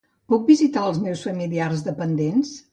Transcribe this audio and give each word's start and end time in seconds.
Puc 0.31 0.47
visitar 0.51 0.85
els 0.87 0.97
meus 1.05 1.23
familiars 1.29 1.87
dependents? 1.91 2.59